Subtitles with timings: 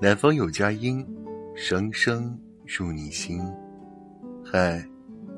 [0.00, 1.04] 南方有佳音，
[1.56, 3.40] 声声入你心。
[4.44, 4.80] 嗨，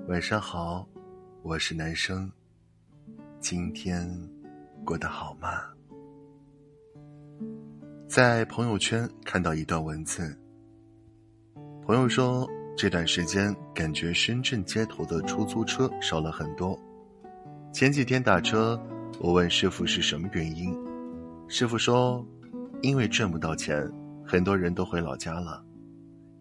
[0.07, 0.87] 晚上好，
[1.43, 2.31] 我是男生。
[3.41, 4.07] 今天
[4.85, 5.49] 过得好吗？
[8.07, 10.39] 在朋友圈看到一段文字，
[11.87, 12.47] 朋友说
[12.77, 16.79] 这段时间感觉深圳街头的出租车少了很多。
[17.73, 18.79] 前几天打车，
[19.21, 20.77] 我问师傅是什么原因，
[21.49, 22.23] 师傅说，
[22.83, 23.91] 因为挣不到钱。
[24.31, 25.61] 很多人都回老家了。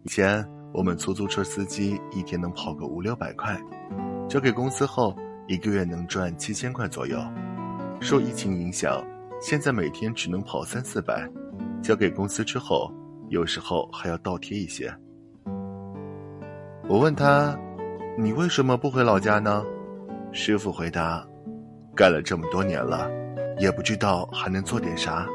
[0.04, 3.60] 以前我们出租车司机一天能跑个五六百块，
[4.28, 5.12] 交给公司后
[5.48, 7.18] 一个月能赚七千块左右。
[8.00, 9.04] 受疫情影响，
[9.40, 11.28] 现在每天只能跑三四百，
[11.82, 12.94] 交给公司之后，
[13.28, 14.88] 有时候还要倒贴一些。
[16.88, 17.58] 我问他
[18.16, 19.64] ：“你为什么不回老家呢？”
[20.30, 21.26] 师傅回答
[21.92, 23.10] ：“干了这么多年了，
[23.58, 25.26] 也不知道还能做点啥，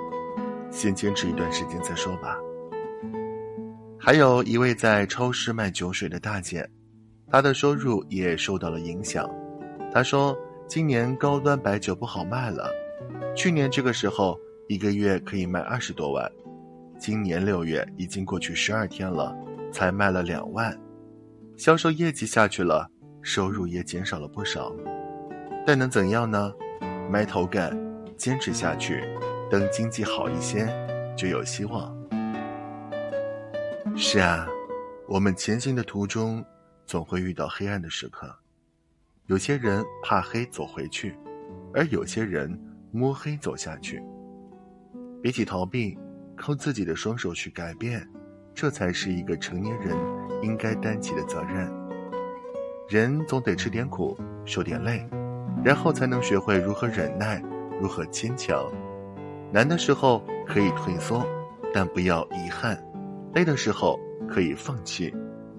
[0.72, 2.38] 先坚持一段时间再说吧。”
[4.06, 6.70] 还有一位在超市卖酒水的大姐，
[7.28, 9.28] 她的收入也受到了影响。
[9.92, 10.38] 她说
[10.70, 12.70] ：“今年高端白酒不好卖了，
[13.36, 14.40] 去年这个时候
[14.70, 16.32] 一个月可以卖二十多万，
[17.00, 19.36] 今年六月已经过去十二天了，
[19.72, 20.80] 才卖了两万，
[21.58, 22.88] 销售业绩下去了，
[23.24, 24.72] 收入也减少了不少。
[25.66, 26.54] 但能怎样呢？
[27.10, 27.76] 埋头干，
[28.16, 29.04] 坚持下去，
[29.50, 30.72] 等经济好一些，
[31.18, 31.92] 就有希望。”
[33.98, 34.46] 是啊，
[35.08, 36.44] 我们前行的途中，
[36.86, 38.30] 总会遇到黑暗的时刻。
[39.28, 41.18] 有些人怕黑走回去，
[41.74, 42.60] 而有些人
[42.92, 44.04] 摸黑走下去。
[45.24, 45.98] 比起逃避，
[46.36, 48.06] 靠自己的双手去改变，
[48.54, 49.96] 这才是一个成年人
[50.44, 51.72] 应该担起的责任。
[52.90, 55.08] 人总得吃点苦，受点累，
[55.64, 57.42] 然后才能学会如何忍耐，
[57.80, 58.70] 如何坚强。
[59.54, 61.26] 难的时候可以退缩，
[61.74, 62.78] 但不要遗憾。
[63.36, 65.14] 累的时候可以放弃，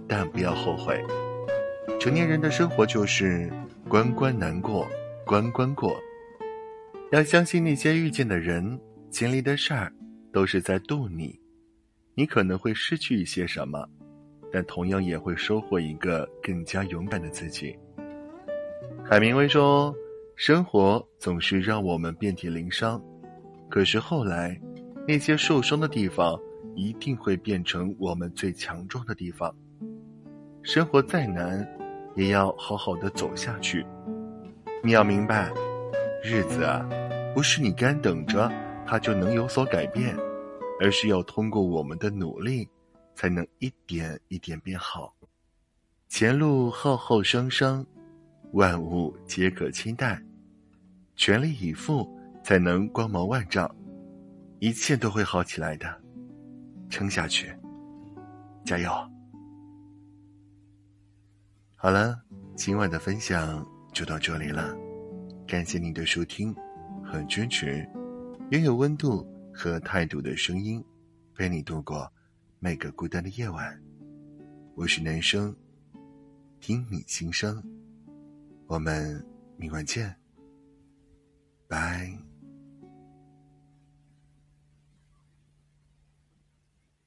[0.09, 0.99] 但不要后悔。
[2.01, 3.53] 成年人的生活就是
[3.87, 4.89] 关关难过
[5.27, 5.95] 关关过。
[7.13, 9.93] 要相信那些遇见的人、经历的事儿，
[10.33, 11.39] 都是在渡你。
[12.15, 13.87] 你可能会失去一些什么，
[14.51, 17.77] 但同样也会收获一个更加勇敢的自己。
[19.05, 19.95] 海明威说
[20.35, 22.99] ：“生活总是让我们遍体鳞伤，
[23.69, 24.59] 可是后来，
[25.07, 26.41] 那些受伤的地方。”
[26.77, 29.53] 一定会变成我们最强壮的地方。
[30.63, 31.67] 生活再难，
[32.15, 33.85] 也要好好的走下去。
[34.85, 35.53] 你要明白，
[36.23, 36.89] 日子啊，
[37.35, 38.53] 不是你干等着
[38.87, 40.17] 它就能有所改变，
[40.81, 42.69] 而是要通过我们的努力，
[43.15, 45.15] 才能一点一点变好。
[46.09, 47.85] 前路浩浩汤汤，
[48.53, 50.23] 万物皆可期待。
[51.17, 52.07] 全力以赴，
[52.45, 53.75] 才能光芒万丈。
[54.59, 56.06] 一切都会好起来的。
[56.89, 57.55] 撑下去，
[58.65, 58.91] 加油！
[61.75, 62.21] 好了，
[62.57, 64.75] 今晚的分享就到这里了，
[65.47, 66.55] 感谢您的收听
[67.05, 67.87] 和支持。
[68.51, 70.85] 拥有温度和态度的声音，
[71.35, 72.11] 陪你度过
[72.59, 73.81] 每个孤单的夜晚。
[74.75, 75.55] 我是男生，
[76.61, 77.63] 听你心声。
[78.67, 79.25] 我们
[79.57, 80.15] 明晚见，
[81.69, 82.26] 拜。